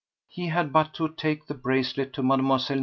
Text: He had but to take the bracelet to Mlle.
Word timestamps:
He 0.29 0.47
had 0.47 0.73
but 0.73 0.95
to 0.95 1.09
take 1.09 1.45
the 1.45 1.53
bracelet 1.53 2.11
to 2.13 2.23
Mlle. 2.23 2.59